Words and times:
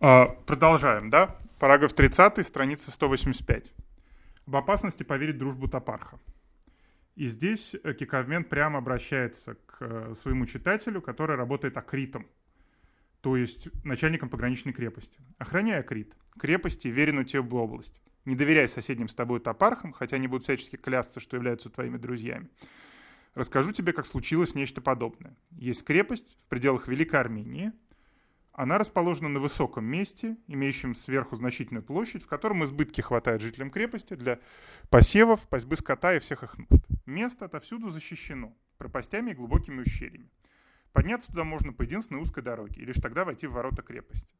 А, 0.00 0.26
продолжаем, 0.46 1.10
да? 1.10 1.36
Параграф 1.58 1.92
30, 1.92 2.46
страница 2.46 2.92
185. 2.92 3.72
Об 4.46 4.54
опасности 4.54 5.02
поверить 5.02 5.38
дружбу 5.38 5.66
Топарха. 5.66 6.20
И 7.16 7.26
здесь 7.26 7.74
э, 7.74 7.94
Кикавмен 7.94 8.44
прямо 8.44 8.78
обращается 8.78 9.56
к 9.66 9.78
э, 9.80 10.14
своему 10.16 10.46
читателю, 10.46 11.02
который 11.02 11.34
работает 11.34 11.76
акритом, 11.76 12.28
то 13.22 13.36
есть 13.36 13.70
начальником 13.84 14.28
пограничной 14.28 14.72
крепости. 14.72 15.18
Охраняй 15.36 15.80
акрит, 15.80 16.14
крепости, 16.38 16.86
веренную 16.86 17.24
тебе 17.24 17.40
в 17.40 17.52
область. 17.56 18.00
Не 18.24 18.36
доверяй 18.36 18.68
соседним 18.68 19.08
с 19.08 19.16
тобой 19.16 19.40
топархам, 19.40 19.92
хотя 19.92 20.14
они 20.14 20.28
будут 20.28 20.44
всячески 20.44 20.76
клясться, 20.76 21.18
что 21.18 21.36
являются 21.36 21.70
твоими 21.70 21.96
друзьями. 21.96 22.48
Расскажу 23.34 23.72
тебе, 23.72 23.92
как 23.92 24.06
случилось 24.06 24.54
нечто 24.54 24.80
подобное. 24.80 25.36
Есть 25.50 25.84
крепость 25.84 26.38
в 26.44 26.46
пределах 26.46 26.86
Великой 26.86 27.18
Армении, 27.18 27.72
она 28.58 28.76
расположена 28.76 29.28
на 29.28 29.38
высоком 29.38 29.84
месте, 29.84 30.36
имеющем 30.48 30.96
сверху 30.96 31.36
значительную 31.36 31.84
площадь, 31.84 32.24
в 32.24 32.26
котором 32.26 32.64
избытки 32.64 33.00
хватает 33.00 33.40
жителям 33.40 33.70
крепости 33.70 34.14
для 34.14 34.40
посевов, 34.90 35.46
пастьбы 35.48 35.76
скота 35.76 36.16
и 36.16 36.18
всех 36.18 36.42
их 36.42 36.58
нужд. 36.58 36.84
Место 37.06 37.44
отовсюду 37.44 37.90
защищено 37.90 38.52
пропастями 38.76 39.30
и 39.30 39.34
глубокими 39.34 39.82
ущельями. 39.82 40.28
Подняться 40.92 41.28
туда 41.28 41.44
можно 41.44 41.72
по 41.72 41.82
единственной 41.82 42.20
узкой 42.20 42.42
дороге, 42.42 42.82
и 42.82 42.84
лишь 42.84 42.96
тогда 42.96 43.24
войти 43.24 43.46
в 43.46 43.52
ворота 43.52 43.82
крепости. 43.82 44.34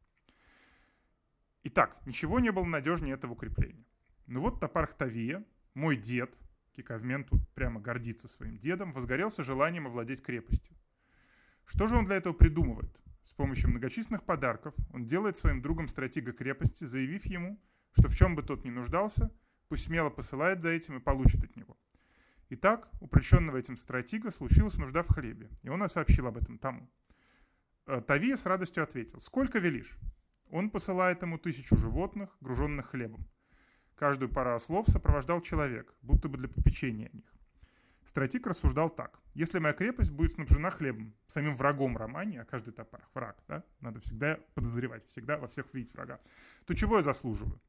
Итак, 1.63 1.97
ничего 2.05 2.41
не 2.41 2.51
было 2.51 2.65
надежнее 2.65 3.13
этого 3.13 3.31
укрепления. 3.31 3.85
Ну 4.27 4.41
вот 4.41 4.59
Топарх 4.59 4.95
Тавия, 4.95 5.45
мой 5.75 5.95
дед, 5.95 6.37
Кикавмен 6.75 7.23
тут 7.23 7.47
прямо 7.51 7.79
гордится 7.79 8.27
своим 8.27 8.57
дедом, 8.57 8.91
возгорелся 8.91 9.45
желанием 9.45 9.87
овладеть 9.87 10.21
крепостью. 10.21 10.75
Что 11.63 11.87
же 11.87 11.95
он 11.95 12.03
для 12.03 12.17
этого 12.17 12.33
придумывает? 12.33 12.99
С 13.29 13.33
помощью 13.33 13.69
многочисленных 13.69 14.23
подарков 14.23 14.73
он 14.91 15.05
делает 15.05 15.37
своим 15.37 15.61
другом 15.61 15.87
стратега 15.87 16.33
крепости, 16.33 16.85
заявив 16.85 17.27
ему, 17.27 17.61
что 17.91 18.07
в 18.07 18.15
чем 18.15 18.35
бы 18.35 18.41
тот 18.41 18.65
ни 18.65 18.71
нуждался, 18.71 19.31
пусть 19.67 19.83
смело 19.83 20.09
посылает 20.09 20.63
за 20.63 20.69
этим 20.69 20.97
и 20.97 20.99
получит 20.99 21.43
от 21.43 21.55
него. 21.55 21.77
Итак, 22.49 22.89
упрощенного 22.99 23.57
этим 23.57 23.77
стратега 23.77 24.31
случилась 24.31 24.77
нужда 24.77 25.03
в 25.03 25.09
хлебе, 25.09 25.47
и 25.61 25.69
он 25.69 25.87
сообщил 25.87 26.25
об 26.25 26.37
этом 26.37 26.57
тому. 26.57 26.89
Э, 27.85 28.01
Тавия 28.01 28.35
с 28.35 28.47
радостью 28.47 28.81
ответил, 28.81 29.19
«Сколько 29.19 29.59
велишь?» 29.59 29.99
Он 30.49 30.71
посылает 30.71 31.21
ему 31.21 31.37
тысячу 31.37 31.77
животных, 31.77 32.35
груженных 32.41 32.87
хлебом. 32.87 33.27
Каждую 33.93 34.29
пару 34.29 34.55
ослов 34.55 34.87
сопровождал 34.89 35.41
человек, 35.41 35.93
будто 36.01 36.29
бы 36.29 36.39
для 36.39 36.47
попечения 36.47 37.11
о 37.13 37.15
них. 37.15 37.31
Стратик 38.09 38.47
рассуждал 38.47 38.89
так. 38.89 39.19
Если 39.35 39.59
моя 39.59 39.75
крепость 39.75 40.09
будет 40.09 40.33
снабжена 40.33 40.71
хлебом, 40.71 41.13
самим 41.27 41.53
врагом 41.53 41.95
романе, 41.95 42.41
а 42.41 42.45
каждый 42.45 42.73
топар 42.73 43.07
враг, 43.13 43.37
да, 43.47 43.63
надо 43.81 43.99
всегда 43.99 44.39
подозревать, 44.55 45.05
всегда 45.05 45.37
во 45.37 45.47
всех 45.47 45.71
видеть 45.75 45.93
врага, 45.93 46.19
то 46.65 46.73
чего 46.73 46.97
я 46.97 47.03
заслуживаю? 47.03 47.61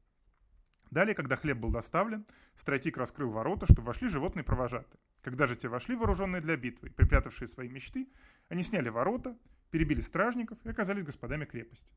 Далее, 0.89 1.13
когда 1.13 1.35
хлеб 1.35 1.59
был 1.59 1.69
доставлен, 1.69 2.25
стратик 2.55 2.97
раскрыл 2.97 3.29
ворота, 3.29 3.67
чтобы 3.67 3.83
вошли 3.83 4.09
животные 4.09 4.43
провожатые. 4.43 4.99
Когда 5.21 5.45
же 5.45 5.55
те 5.55 5.67
вошли, 5.67 5.95
вооруженные 5.95 6.41
для 6.41 6.57
битвы, 6.57 6.89
припрятавшие 6.89 7.47
свои 7.47 7.69
мечты, 7.69 8.09
они 8.49 8.63
сняли 8.63 8.89
ворота, 8.89 9.37
перебили 9.69 10.01
стражников 10.01 10.57
и 10.63 10.69
оказались 10.69 11.05
господами 11.05 11.45
крепости. 11.45 11.87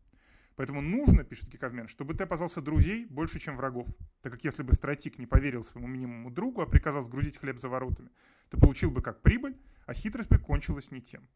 Поэтому 0.56 0.80
нужно, 0.80 1.24
пишет 1.24 1.50
Киковмен, 1.50 1.88
чтобы 1.88 2.14
ты 2.14 2.24
опасался 2.24 2.60
друзей 2.60 3.06
больше, 3.06 3.40
чем 3.40 3.56
врагов. 3.56 3.88
Так 4.22 4.32
как 4.32 4.44
если 4.44 4.62
бы 4.62 4.72
стратик 4.72 5.18
не 5.18 5.26
поверил 5.26 5.64
своему 5.64 5.88
минимуму 5.88 6.30
другу, 6.30 6.60
а 6.60 6.66
приказал 6.66 7.02
сгрузить 7.02 7.38
хлеб 7.38 7.58
за 7.58 7.68
воротами, 7.68 8.10
ты 8.50 8.58
получил 8.58 8.90
бы 8.90 9.02
как 9.02 9.20
прибыль, 9.20 9.56
а 9.86 9.94
хитрость 9.94 10.28
бы 10.28 10.38
кончилась 10.38 10.92
не 10.92 11.00
тем. 11.00 11.28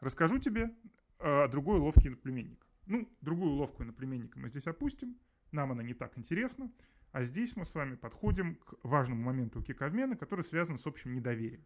Расскажу 0.00 0.38
тебе 0.38 0.70
э, 1.18 1.44
о 1.44 1.48
другой 1.48 1.78
уловке 1.78 2.08
иноплеменника. 2.08 2.66
Ну, 2.86 3.08
другую 3.20 3.52
уловку 3.52 3.82
иноплеменника 3.82 4.38
мы 4.38 4.48
здесь 4.48 4.66
опустим, 4.66 5.16
нам 5.50 5.72
она 5.72 5.82
не 5.82 5.94
так 5.94 6.16
интересна, 6.16 6.70
а 7.12 7.24
здесь 7.24 7.56
мы 7.56 7.64
с 7.64 7.74
вами 7.74 7.96
подходим 7.96 8.54
к 8.54 8.74
важному 8.84 9.22
моменту 9.22 9.62
Киковмена, 9.62 10.16
который 10.16 10.44
связан 10.44 10.78
с 10.78 10.86
общим 10.86 11.12
недоверием. 11.12 11.64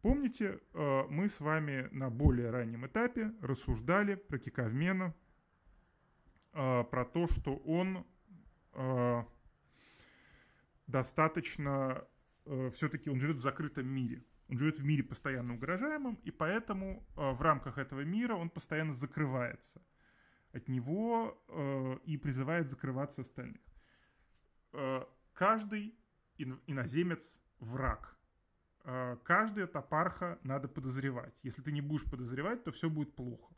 Помните, 0.00 0.60
э, 0.72 1.02
мы 1.10 1.28
с 1.28 1.40
вами 1.40 1.88
на 1.92 2.08
более 2.08 2.50
раннем 2.50 2.86
этапе 2.86 3.32
рассуждали 3.42 4.14
про 4.14 4.38
Киковмена 4.38 5.14
э, 6.56 6.84
про 6.84 7.04
то, 7.04 7.28
что 7.28 7.56
он 7.56 8.06
э, 8.72 9.24
достаточно 10.86 12.04
э, 12.46 12.70
все-таки 12.70 13.10
он 13.10 13.20
живет 13.20 13.36
в 13.36 13.40
закрытом 13.40 13.86
мире. 13.86 14.24
Он 14.48 14.58
живет 14.58 14.78
в 14.78 14.84
мире 14.84 15.02
постоянно 15.02 15.54
угрожаемом, 15.54 16.14
и 16.24 16.30
поэтому 16.30 17.06
э, 17.16 17.30
в 17.32 17.42
рамках 17.42 17.78
этого 17.78 18.00
мира 18.00 18.34
он 18.34 18.48
постоянно 18.48 18.92
закрывается 18.92 19.82
от 20.52 20.68
него 20.68 21.42
э, 21.48 21.98
и 22.04 22.16
призывает 22.16 22.68
закрываться 22.68 23.20
остальных. 23.20 23.60
Э, 24.72 25.04
каждый 25.34 25.98
ин- 26.38 26.60
иноземец 26.66 27.38
враг. 27.58 28.16
Э, 28.84 29.16
каждая 29.24 29.66
топарха 29.66 30.38
надо 30.42 30.68
подозревать. 30.68 31.34
Если 31.42 31.62
ты 31.62 31.72
не 31.72 31.80
будешь 31.80 32.08
подозревать, 32.10 32.64
то 32.64 32.70
все 32.70 32.88
будет 32.88 33.14
плохо. 33.14 33.54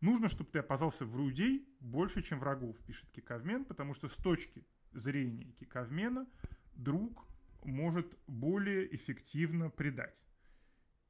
Нужно, 0.00 0.28
чтобы 0.28 0.50
ты 0.50 0.60
опасался 0.60 1.04
врудей 1.04 1.68
больше, 1.80 2.22
чем 2.22 2.38
врагов, 2.38 2.78
пишет 2.86 3.10
Кикавмен, 3.10 3.64
потому 3.64 3.94
что 3.94 4.08
с 4.08 4.14
точки 4.14 4.64
зрения 4.92 5.52
Кикавмена 5.58 6.26
друг 6.74 7.26
может 7.64 8.06
более 8.28 8.94
эффективно 8.94 9.70
предать. 9.70 10.14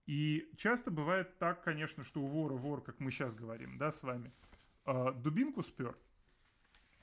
И 0.06 0.50
часто 0.56 0.91
бывает 0.91 1.38
так, 1.38 1.62
конечно, 1.62 2.03
что 2.03 2.22
у 2.22 2.26
вора 2.26 2.54
вор, 2.54 2.82
как 2.82 2.99
мы 2.99 3.10
сейчас 3.10 3.34
говорим, 3.34 3.76
да, 3.76 3.93
с 3.93 4.03
вами, 4.03 4.32
э, 4.87 5.12
дубинку 5.16 5.62
спер, 5.62 5.99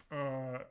э, 0.10 0.66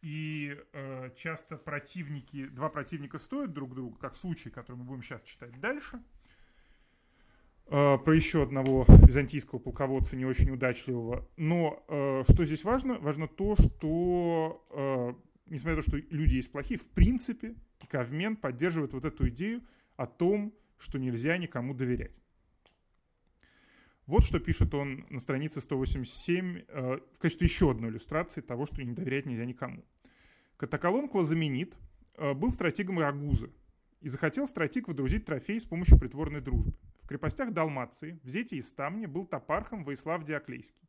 и 0.00 0.58
э, 0.72 1.10
часто 1.14 1.58
противники, 1.58 2.46
два 2.46 2.70
противника 2.70 3.18
стоят 3.18 3.52
друг 3.52 3.74
друга, 3.74 3.98
как 3.98 4.14
в 4.14 4.16
случае, 4.16 4.50
который 4.50 4.76
мы 4.76 4.84
будем 4.84 5.02
сейчас 5.02 5.22
читать 5.24 5.60
дальше– 5.60 6.02
про 7.68 8.14
еще 8.14 8.42
одного 8.42 8.86
византийского 8.88 9.58
полководца 9.58 10.16
не 10.16 10.24
очень 10.24 10.50
удачливого. 10.50 11.28
Но 11.36 11.84
э, 11.88 12.24
что 12.30 12.44
здесь 12.44 12.64
важно? 12.64 12.98
Важно 12.98 13.28
то, 13.28 13.56
что, 13.56 14.64
э, 14.70 15.14
несмотря 15.46 15.76
на 15.76 15.82
то, 15.82 15.90
что 15.90 15.98
люди 16.10 16.36
есть 16.36 16.50
плохие, 16.50 16.78
в 16.78 16.86
принципе, 16.86 17.54
Кикавмен 17.78 18.36
поддерживает 18.36 18.94
вот 18.94 19.04
эту 19.04 19.28
идею 19.28 19.62
о 19.96 20.06
том, 20.06 20.54
что 20.78 20.98
нельзя 20.98 21.36
никому 21.36 21.74
доверять. 21.74 22.14
Вот 24.06 24.24
что 24.24 24.40
пишет 24.40 24.72
он 24.72 25.04
на 25.10 25.20
странице 25.20 25.60
187 25.60 26.62
э, 26.66 26.98
в 27.12 27.18
качестве 27.18 27.46
еще 27.46 27.70
одной 27.70 27.90
иллюстрации 27.90 28.40
того, 28.40 28.64
что 28.64 28.82
не 28.82 28.94
доверять 28.94 29.26
нельзя 29.26 29.44
никому. 29.44 29.84
Катаколон 30.56 31.08
Клазаменит 31.08 31.76
э, 32.14 32.32
был 32.32 32.50
стратегом 32.50 32.98
Рагузы 32.98 33.50
и 34.00 34.08
захотел 34.08 34.48
стратег 34.48 34.88
выдрузить 34.88 35.26
трофей 35.26 35.60
с 35.60 35.66
помощью 35.66 35.98
притворной 35.98 36.40
дружбы. 36.40 36.74
Крепостях 37.08 37.54
Далмации, 37.54 38.20
в 38.22 38.28
Зете 38.28 38.56
и 38.56 38.60
Стамне 38.60 39.06
был 39.06 39.24
топархом 39.24 39.82
Воислав 39.82 40.24
Диоклейский. 40.24 40.86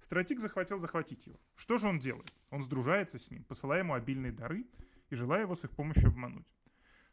Стратик 0.00 0.38
захотел 0.38 0.78
захватить 0.78 1.26
его. 1.26 1.40
Что 1.54 1.78
же 1.78 1.88
он 1.88 1.98
делает? 1.98 2.30
Он 2.50 2.62
сдружается 2.62 3.18
с 3.18 3.30
ним, 3.30 3.42
посылая 3.44 3.78
ему 3.78 3.94
обильные 3.94 4.32
дары 4.32 4.66
и 5.08 5.14
желая 5.14 5.42
его 5.42 5.54
с 5.54 5.64
их 5.64 5.70
помощью 5.70 6.08
обмануть. 6.08 6.46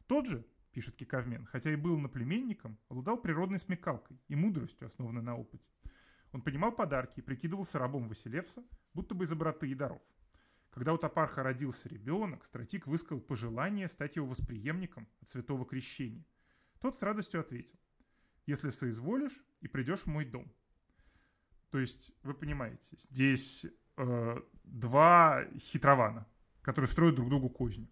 Тот 0.07 0.25
же, 0.25 0.45
пишет 0.73 0.97
Киковмен, 0.97 1.45
хотя 1.45 1.71
и 1.71 1.77
был 1.77 1.97
наплеменником, 1.99 2.77
обладал 2.89 3.21
природной 3.21 3.59
смекалкой 3.59 4.19
и 4.27 4.35
мудростью, 4.35 4.87
основанной 4.87 5.21
на 5.21 5.37
опыте. 5.37 5.65
Он 6.33 6.41
понимал 6.41 6.73
подарки 6.73 7.19
и 7.19 7.23
прикидывался 7.23 7.79
рабом 7.79 8.09
Василевса, 8.09 8.61
будто 8.93 9.15
бы 9.15 9.23
из 9.23 9.29
доброты 9.29 9.69
и 9.69 9.73
даров. 9.73 10.01
Когда 10.71 10.91
у 10.91 10.97
Топарха 10.97 11.43
родился 11.43 11.87
ребенок, 11.87 12.43
стратик 12.43 12.87
высказал 12.87 13.21
пожелание 13.21 13.87
стать 13.87 14.17
его 14.17 14.27
восприемником 14.27 15.07
от 15.21 15.29
святого 15.29 15.65
крещения. 15.65 16.25
Тот 16.81 16.97
с 16.97 17.01
радостью 17.01 17.39
ответил 17.39 17.79
если 18.49 18.69
соизволишь 18.71 19.39
и 19.61 19.67
придешь 19.67 20.01
в 20.01 20.07
мой 20.07 20.25
дом. 20.25 20.51
То 21.71 21.79
есть, 21.79 22.11
вы 22.23 22.33
понимаете, 22.33 22.95
здесь 22.97 23.65
э, 23.97 24.41
два 24.63 25.45
хитрована, 25.57 26.27
которые 26.61 26.89
строят 26.89 27.15
друг 27.15 27.29
другу 27.29 27.49
козни. 27.49 27.87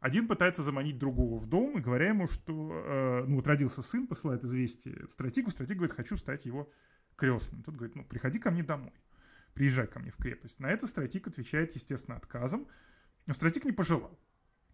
Один 0.00 0.28
пытается 0.28 0.62
заманить 0.62 0.98
другого 0.98 1.38
в 1.38 1.46
дом, 1.46 1.78
и 1.78 1.80
говоря 1.80 2.08
ему, 2.08 2.26
что 2.26 2.52
э, 2.52 3.24
ну 3.26 3.36
вот 3.36 3.46
родился 3.46 3.80
сын, 3.80 4.06
посылает 4.06 4.44
известие 4.44 5.08
стратегу, 5.08 5.50
стратег 5.50 5.78
говорит, 5.78 5.96
хочу 5.96 6.18
стать 6.18 6.44
его 6.44 6.70
крестным. 7.16 7.62
Тот 7.62 7.74
говорит, 7.74 7.96
ну 7.96 8.04
приходи 8.04 8.38
ко 8.38 8.50
мне 8.50 8.62
домой, 8.62 8.92
приезжай 9.54 9.86
ко 9.86 9.98
мне 9.98 10.10
в 10.10 10.16
крепость. 10.16 10.60
На 10.60 10.66
это 10.70 10.86
стратег 10.86 11.26
отвечает, 11.26 11.74
естественно, 11.74 12.18
отказом, 12.18 12.68
но 13.24 13.32
стратег 13.32 13.64
не 13.64 13.72
пожелал 13.72 14.20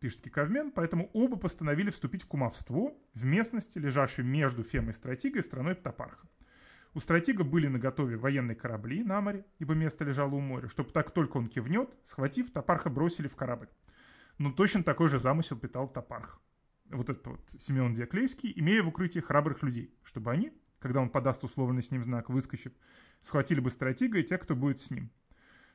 пишет 0.01 0.23
Киковмен, 0.23 0.73
поэтому 0.73 1.11
оба 1.13 1.37
постановили 1.37 1.91
вступить 1.91 2.23
в 2.23 2.27
кумовство 2.27 2.97
в 3.15 3.25
местности, 3.25 3.79
лежащей 3.79 4.25
между 4.25 4.63
Фемой 4.65 4.95
Стратигой 4.95 5.41
и 5.41 5.45
страной 5.45 5.75
Птопарха. 5.75 6.27
У 6.93 6.99
Стратига 6.99 7.45
были 7.45 7.69
наготове 7.69 8.17
военные 8.17 8.57
корабли 8.57 9.05
на 9.05 9.21
море, 9.21 9.45
ибо 9.61 9.75
место 9.75 10.05
лежало 10.05 10.35
у 10.35 10.41
моря, 10.41 10.69
чтобы 10.69 10.91
так 10.91 11.13
только 11.13 11.37
он 11.37 11.47
кивнет, 11.47 11.95
схватив, 12.05 12.51
Топарха 12.51 12.91
бросили 12.91 13.29
в 13.29 13.37
корабль. 13.37 13.69
Но 14.39 14.51
точно 14.51 14.83
такой 14.83 15.09
же 15.09 15.21
замысел 15.21 15.57
питал 15.57 15.87
Топарх. 15.87 16.41
Вот 16.87 17.09
этот 17.09 17.27
вот 17.27 17.41
Симеон 17.61 17.95
Диоклейский, 17.95 18.53
имея 18.57 18.83
в 18.83 18.89
укрытии 18.89 19.21
храбрых 19.21 19.63
людей, 19.63 19.95
чтобы 20.03 20.33
они, 20.33 20.53
когда 20.81 21.01
он 21.01 21.11
подаст 21.11 21.45
условный 21.45 21.83
с 21.83 21.93
ним 21.93 22.03
знак, 22.03 22.31
выскочив, 22.31 22.73
схватили 23.21 23.61
бы 23.61 23.71
стратега 23.71 24.19
и 24.19 24.25
тех, 24.25 24.41
кто 24.41 24.57
будет 24.57 24.81
с 24.81 24.91
ним. 24.91 25.11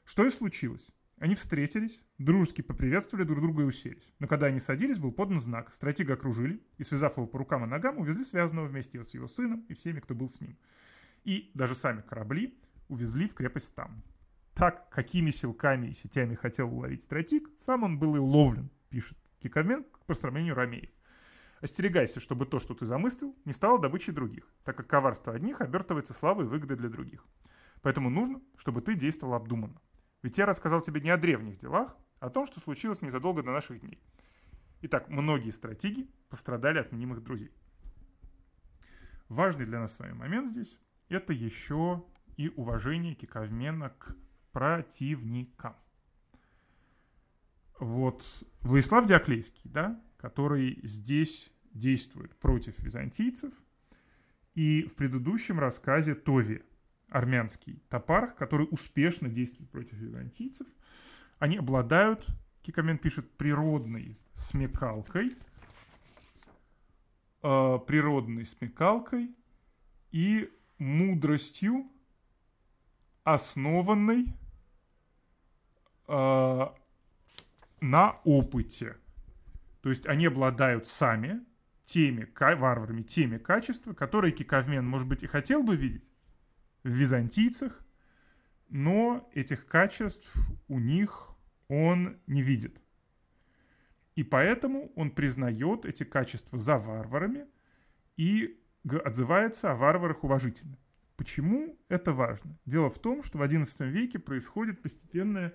Что 0.03 0.25
и 0.25 0.29
случилось. 0.29 0.91
Они 1.25 1.33
встретились, 1.33 2.03
дружески 2.19 2.61
поприветствовали 2.61 3.25
друг 3.25 3.41
друга 3.41 3.63
и 3.63 3.65
уселись. 3.65 4.13
Но 4.19 4.27
когда 4.27 4.45
они 4.45 4.59
садились, 4.59 4.99
был 4.99 5.11
подан 5.11 5.39
знак. 5.39 5.73
Стратега 5.73 6.13
окружили 6.13 6.61
и, 6.77 6.83
связав 6.83 7.17
его 7.17 7.25
по 7.25 7.39
рукам 7.39 7.63
и 7.63 7.67
ногам, 7.67 7.97
увезли 7.97 8.23
связанного 8.23 8.67
вместе 8.67 9.03
с 9.03 9.11
его 9.15 9.27
сыном 9.27 9.65
и 9.67 9.73
всеми, 9.73 10.01
кто 10.01 10.13
был 10.13 10.29
с 10.29 10.39
ним. 10.39 10.55
И 11.23 11.49
даже 11.55 11.73
сами 11.73 12.01
корабли 12.01 12.55
увезли 12.89 13.27
в 13.27 13.33
крепость 13.33 13.73
там. 13.73 14.03
Так, 14.53 14.87
какими 14.91 15.31
силками 15.31 15.87
и 15.87 15.93
сетями 15.93 16.35
хотел 16.35 16.71
уловить 16.71 17.01
стратег, 17.01 17.49
сам 17.57 17.81
он 17.81 17.97
был 17.97 18.15
и 18.15 18.19
уловлен, 18.19 18.69
пишет 18.91 19.17
Кикамен 19.41 19.83
по 20.05 20.13
сравнению 20.13 20.53
Ромеев. 20.53 20.91
Остерегайся, 21.59 22.19
чтобы 22.19 22.45
то, 22.45 22.59
что 22.59 22.75
ты 22.75 22.85
замыслил, 22.85 23.35
не 23.45 23.51
стало 23.51 23.79
добычей 23.79 24.13
других, 24.13 24.47
так 24.63 24.77
как 24.77 24.85
коварство 24.85 25.33
одних 25.33 25.61
обертывается 25.61 26.13
славой 26.13 26.45
и 26.45 26.49
выгодой 26.49 26.77
для 26.77 26.89
других. 26.89 27.25
Поэтому 27.81 28.11
нужно, 28.11 28.41
чтобы 28.57 28.83
ты 28.83 28.93
действовал 28.93 29.33
обдуманно. 29.33 29.81
Ведь 30.25 30.39
я 30.39 30.47
рассказал 30.47 30.81
тебе 30.81 31.01
не 31.01 31.11
о 31.11 31.17
древних 31.17 31.59
делах, 31.59 31.95
а 32.19 32.25
о 32.25 32.29
том, 32.31 32.47
что 32.47 32.59
случилось 32.59 33.03
незадолго 33.03 33.43
до 33.43 33.51
наших 33.51 33.81
дней. 33.81 34.01
Итак, 34.81 35.07
многие 35.07 35.51
стратеги 35.51 36.09
пострадали 36.29 36.79
от 36.79 36.91
мнимых 36.91 37.23
друзей. 37.23 37.51
Важный 39.29 39.67
для 39.67 39.79
нас 39.79 39.93
с 39.93 39.99
вами 39.99 40.13
момент 40.13 40.49
здесь– 40.49 40.79
это 41.09 41.31
еще 41.31 42.03
и 42.37 42.49
уважение 42.49 43.13
Киковмена 43.13 43.91
к 43.91 44.17
противникам. 44.51 45.75
Вот 47.79 48.25
Владислав 48.61 49.05
Диоклейский, 49.05 49.69
да, 49.69 50.03
который 50.17 50.79
здесь 50.81 51.53
действует 51.71 52.35
против 52.37 52.79
византийцев, 52.79 53.53
и 54.55 54.87
в 54.87 54.95
предыдущем 54.95 55.59
рассказе 55.59 56.15
Тови– 56.15 56.63
армянский 57.15 57.81
топар, 57.89 58.33
который 58.33 58.67
успешно 58.69 59.29
действует 59.29 59.69
против 59.69 59.93
византийцев. 59.93 60.67
Они 61.39 61.55
обладают, 61.55 62.27
Кикамен 62.61 62.97
пишет, 62.97 63.31
природной 63.37 64.19
смекалкой, 64.33 65.37
э, 67.41 67.79
природной 67.87 68.45
смекалкой 68.45 69.33
и 70.11 70.51
мудростью, 70.77 71.89
основанной 73.23 74.33
э, 76.09 76.67
на 77.79 78.11
опыте. 78.25 78.97
То 79.81 79.87
есть 79.87 80.05
они 80.05 80.25
обладают 80.25 80.85
сами 80.85 81.45
теми 81.85 82.27
варварами, 82.37 83.03
теми 83.03 83.37
качествами, 83.37 83.93
которые 83.93 84.33
Кикавмен, 84.33 84.85
может 84.85 85.07
быть, 85.07 85.23
и 85.23 85.27
хотел 85.27 85.63
бы 85.63 85.77
видеть, 85.77 86.03
в 86.85 86.89
византийцах, 86.89 87.83
но 88.69 89.27
этих 89.33 89.65
качеств 89.65 90.33
у 90.67 90.79
них 90.79 91.29
он 91.67 92.17
не 92.27 92.43
видит. 92.43 92.79
И 94.15 94.23
поэтому 94.23 94.91
он 94.95 95.11
признает 95.11 95.85
эти 95.85 96.03
качества 96.03 96.57
за 96.57 96.77
варварами 96.77 97.47
и 98.17 98.61
отзывается 99.03 99.71
о 99.71 99.75
варварах 99.75 100.23
уважительно. 100.23 100.77
Почему 101.17 101.77
это 101.89 102.13
важно? 102.13 102.57
Дело 102.65 102.89
в 102.89 102.99
том, 102.99 103.23
что 103.23 103.39
в 103.39 103.41
XI 103.41 103.89
веке 103.89 104.19
происходит 104.19 104.81
постепенное 104.81 105.53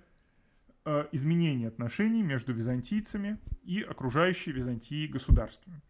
э, 0.85 1.07
изменение 1.13 1.69
отношений 1.69 2.23
между 2.23 2.53
византийцами 2.53 3.39
и 3.63 3.83
окружающей 3.83 4.53
Византией 4.53 5.07
государствами. 5.07 5.81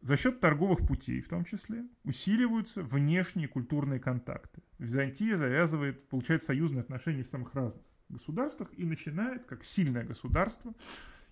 За 0.00 0.16
счет 0.16 0.40
торговых 0.40 0.86
путей, 0.86 1.20
в 1.20 1.28
том 1.28 1.44
числе, 1.44 1.84
усиливаются 2.04 2.82
внешние 2.82 3.48
культурные 3.48 4.00
контакты. 4.00 4.62
Византия 4.78 5.36
завязывает, 5.36 6.08
получает 6.08 6.42
союзные 6.42 6.80
отношения 6.80 7.22
в 7.22 7.28
самых 7.28 7.54
разных 7.54 7.84
государствах 8.08 8.70
и 8.72 8.84
начинает, 8.84 9.44
как 9.44 9.62
сильное 9.62 10.04
государство 10.04 10.74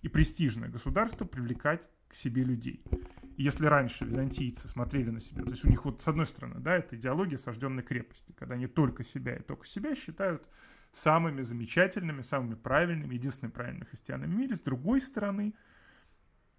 и 0.03 0.07
престижное 0.07 0.69
государство, 0.69 1.25
привлекать 1.25 1.89
к 2.07 2.13
себе 2.13 2.43
людей. 2.43 2.83
И 3.37 3.43
если 3.43 3.65
раньше 3.65 4.05
византийцы 4.05 4.67
смотрели 4.67 5.09
на 5.09 5.19
себя, 5.19 5.43
то 5.43 5.49
есть 5.49 5.65
у 5.65 5.69
них 5.69 5.85
вот 5.85 6.01
с 6.01 6.07
одной 6.07 6.27
стороны, 6.27 6.59
да, 6.59 6.77
это 6.77 6.95
идеология 6.95 7.37
сожженной 7.37 7.83
крепости, 7.83 8.33
когда 8.33 8.53
они 8.53 8.67
только 8.67 9.03
себя 9.03 9.35
и 9.35 9.41
только 9.41 9.65
себя 9.65 9.95
считают 9.95 10.47
самыми 10.91 11.41
замечательными, 11.41 12.21
самыми 12.21 12.55
правильными, 12.55 13.15
единственными 13.15 13.53
правильными 13.53 13.85
христианами 13.85 14.31
в 14.31 14.37
мире. 14.37 14.55
С 14.55 14.61
другой 14.61 15.01
стороны, 15.01 15.53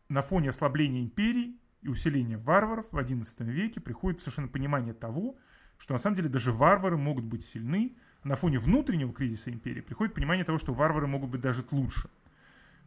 на 0.08 0.22
фоне 0.22 0.50
ослабления 0.50 1.02
империи 1.02 1.56
и 1.82 1.88
усиления 1.88 2.36
варваров 2.36 2.86
в 2.90 2.96
XI 2.96 3.44
веке 3.44 3.80
приходит 3.80 4.20
совершенно 4.20 4.48
понимание 4.48 4.94
того, 4.94 5.36
что 5.78 5.94
на 5.94 5.98
самом 5.98 6.16
деле 6.16 6.28
даже 6.28 6.52
варвары 6.52 6.96
могут 6.96 7.24
быть 7.24 7.44
сильны, 7.44 7.96
на 8.22 8.36
фоне 8.36 8.58
внутреннего 8.58 9.14
кризиса 9.14 9.50
империи 9.50 9.80
приходит 9.80 10.14
понимание 10.14 10.44
того, 10.44 10.58
что 10.58 10.74
варвары 10.74 11.06
могут 11.06 11.30
быть 11.30 11.40
даже 11.40 11.64
лучше. 11.70 12.10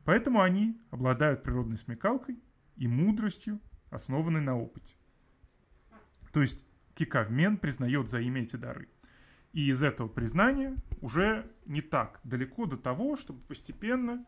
Поэтому 0.06 0.42
они 0.42 0.80
обладают 0.92 1.44
природной 1.44 1.78
смекалкой 1.78 2.38
и 2.75 2.88
мудростью, 2.88 3.60
основанной 3.90 4.42
на 4.42 4.56
опыте. 4.57 4.95
То 6.31 6.42
есть 6.42 6.66
Кикавмен 6.94 7.57
признает 7.57 8.12
за 8.12 8.19
ими 8.19 8.42
эти 8.42 8.57
дары. 8.57 8.90
И 9.54 9.69
из 9.69 9.81
этого 9.81 10.07
признания 10.07 10.75
уже 11.01 11.50
не 11.66 11.81
так 11.81 12.19
далеко 12.24 12.66
до 12.66 12.78
того, 12.78 13.16
чтобы 13.16 13.40
постепенно 13.42 14.25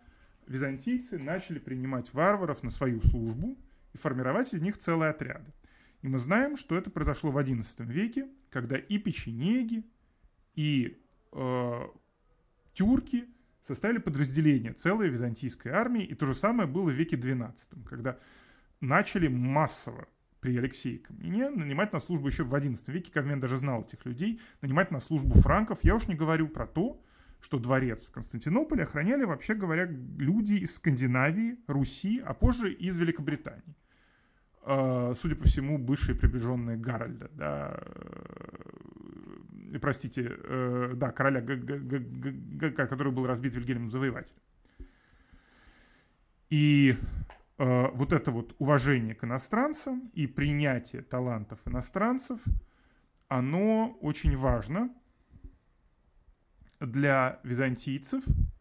византийцы 0.47 1.19
начали 1.19 1.59
принимать 1.59 2.13
варваров 2.13 2.63
на 2.63 2.71
свою 2.71 2.99
службу– 3.01 3.55
и 3.95 3.97
формировать 3.97 4.53
из 4.53 4.61
них 4.61 4.77
целые 4.77 5.11
отряды. 5.11 5.53
И 6.01 6.07
мы 6.07 6.19
знаем, 6.19 6.57
что 6.57 6.75
это 6.75 6.91
произошло 6.91 7.31
в 7.31 7.37
XI 7.37 7.63
веке, 7.85 8.27
когда 8.49 8.75
и 8.75 8.97
печенеги, 8.97 9.85
и 10.53 11.01
э, 11.31 11.81
тюрки 12.73 13.25
составили 13.63 13.99
подразделение 13.99 14.73
целой 14.73 15.07
византийской 15.07 15.71
армии, 15.71 16.03
и 16.03 16.13
то 16.13 16.25
же 16.25 16.35
самое 16.35 16.67
было 16.67 16.91
в 16.91 16.93
веке 16.93 17.15
XII, 17.15 17.85
когда 17.85 18.19
начали 18.81 19.29
массово 19.29 20.09
при 20.41 20.57
Алексее 20.57 20.99
Камнине 20.99 21.49
нанимать 21.49 21.93
на 21.93 22.01
службу 22.01 22.27
еще 22.27 22.43
в 22.43 22.53
XI 22.53 22.91
веке, 22.91 23.13
Кавмен 23.13 23.39
даже 23.39 23.57
знал 23.57 23.81
этих 23.81 24.05
людей, 24.05 24.41
нанимать 24.61 24.91
на 24.91 24.99
службу 24.99 25.35
франков. 25.39 25.79
Я 25.83 25.95
уж 25.95 26.09
не 26.09 26.15
говорю 26.15 26.49
про 26.49 26.67
то, 26.67 27.01
что 27.39 27.59
дворец 27.59 28.05
в 28.05 28.11
Константинополе 28.11 28.83
охраняли, 28.83 29.23
вообще 29.23 29.55
говоря, 29.55 29.85
люди 29.85 30.55
из 30.55 30.75
Скандинавии, 30.75 31.57
Руси, 31.67 32.21
а 32.23 32.33
позже 32.33 32.73
из 32.73 32.97
Великобритании. 32.97 33.75
А, 34.67 35.13
судя 35.13 35.35
по 35.35 35.43
всему, 35.43 35.77
бывшие 35.77 36.15
приближенные 36.15 36.75
Гарольда, 36.75 37.29
да, 37.35 37.83
э, 39.71 39.77
простите, 39.79 40.31
э, 40.43 40.93
да, 40.95 41.11
короля, 41.11 41.41
который 42.71 43.11
был 43.13 43.27
разбит 43.27 43.53
Вильгельмом 43.53 43.91
Завоевателем. 43.91 44.39
И 46.49 46.97
э, 47.59 47.87
вот 47.93 48.11
это 48.11 48.31
вот 48.31 48.55
уважение 48.57 49.13
к 49.13 49.23
иностранцам 49.23 50.09
и 50.15 50.25
принятие 50.25 51.03
талантов 51.03 51.59
иностранцев, 51.65 52.39
оно 53.27 53.95
очень 54.01 54.35
важно 54.35 54.89
для 56.79 57.39
византийцев– 57.43 58.23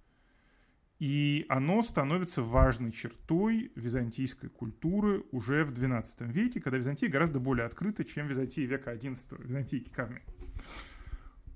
и 0.98 1.44
оно 1.48 1.82
становится 1.82 2.42
важной 2.42 2.92
чертой 2.92 3.72
византийской 3.74 4.48
культуры 4.48 5.24
уже 5.32 5.64
в 5.64 5.72
XII 5.72 6.30
веке, 6.30 6.60
когда 6.60 6.78
Византия 6.78 7.08
гораздо 7.08 7.40
более 7.40 7.66
открыта, 7.66 8.04
чем 8.04 8.28
Византия 8.28 8.64
века 8.66 8.94
XI, 8.94 9.42
Византия 9.42 9.80
Кикарны. 9.80 10.22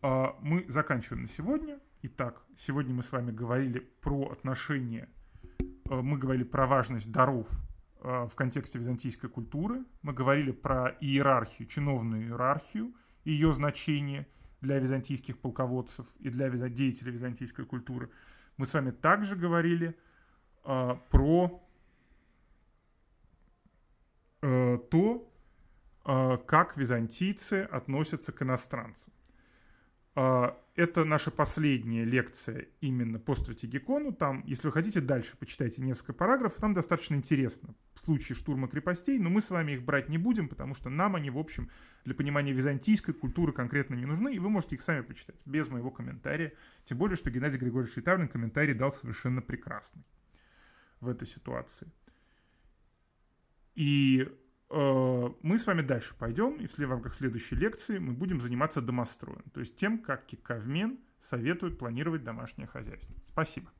А, 0.02 0.36
мы 0.40 0.64
заканчиваем 0.68 1.22
на 1.22 1.28
сегодня. 1.28 1.78
Итак, 2.02 2.42
сегодня 2.58 2.94
мы 2.94 3.02
с 3.02 3.12
вами 3.12 3.30
говорили 3.30 3.78
про 3.78 4.30
отношения, 4.30 5.08
а, 5.88 6.02
мы 6.02 6.18
говорили 6.18 6.44
про 6.44 6.66
важность 6.66 7.12
даров 7.12 7.48
а, 8.00 8.26
в 8.26 8.34
контексте 8.34 8.78
византийской 8.78 9.30
культуры, 9.30 9.84
мы 10.02 10.12
говорили 10.12 10.50
про 10.50 10.96
иерархию, 11.00 11.68
чиновную 11.68 12.24
иерархию, 12.24 12.92
ее 13.24 13.52
значение 13.52 14.26
для 14.60 14.80
византийских 14.80 15.38
полководцев 15.38 16.06
и 16.18 16.28
для 16.28 16.50
деятелей 16.50 17.12
византийской 17.12 17.64
культуры– 17.64 18.10
мы 18.58 18.66
с 18.66 18.74
вами 18.74 18.90
также 18.90 19.36
говорили 19.36 19.96
э, 20.64 20.96
про 21.10 21.62
э, 24.42 24.78
то, 24.90 25.32
э, 26.04 26.38
как 26.46 26.76
византийцы 26.76 27.62
относятся 27.62 28.32
к 28.32 28.42
иностранцам. 28.42 29.12
Э, 30.16 30.52
это 30.74 31.04
наша 31.04 31.32
последняя 31.32 32.04
лекция 32.04 32.68
именно 32.80 33.18
по 33.18 33.34
стратегикону. 33.34 34.12
Там, 34.12 34.44
если 34.46 34.68
вы 34.68 34.72
хотите, 34.72 35.00
дальше 35.00 35.36
почитайте 35.36 35.82
несколько 35.82 36.12
параграфов. 36.12 36.60
Там 36.60 36.72
достаточно 36.72 37.16
интересно 37.16 37.74
в 37.94 38.04
случае 38.04 38.36
штурма 38.36 38.68
крепостей, 38.68 39.18
но 39.18 39.28
мы 39.28 39.40
с 39.40 39.50
вами 39.50 39.72
их 39.72 39.82
брать 39.82 40.08
не 40.08 40.18
будем, 40.18 40.48
потому 40.48 40.74
что 40.74 40.88
нам 40.88 41.16
они, 41.16 41.30
в 41.30 41.38
общем, 41.38 41.68
для 42.04 42.14
понимания 42.14 42.52
византийской 42.52 43.12
культуры 43.12 43.52
конкретно 43.52 43.96
не 43.96 44.06
нужны, 44.06 44.34
и 44.34 44.38
вы 44.38 44.50
можете 44.50 44.76
их 44.76 44.82
сами 44.82 45.00
почитать, 45.00 45.36
без 45.44 45.68
моего 45.68 45.90
комментария. 45.90 46.52
Тем 46.84 46.98
более, 46.98 47.16
что 47.16 47.30
Геннадий 47.30 47.58
Григорьевич 47.58 47.94
Шитавлин 47.94 48.28
комментарий 48.28 48.74
дал 48.74 48.92
совершенно 48.92 49.42
прекрасный 49.42 50.04
в 51.00 51.08
этой 51.08 51.26
ситуации. 51.26 51.88
И 53.74 54.28
мы 54.70 55.58
с 55.58 55.66
вами 55.66 55.82
дальше 55.82 56.14
пойдем, 56.18 56.56
и 56.56 56.66
в 56.66 56.90
рамках 56.90 57.14
следующей 57.14 57.56
лекции 57.56 57.98
мы 57.98 58.12
будем 58.12 58.40
заниматься 58.40 58.80
домостроем, 58.82 59.42
то 59.54 59.60
есть 59.60 59.76
тем, 59.76 59.98
как 59.98 60.26
Киковмен 60.26 60.98
советует 61.20 61.78
планировать 61.78 62.22
домашнее 62.22 62.66
хозяйство. 62.66 63.14
Спасибо. 63.28 63.70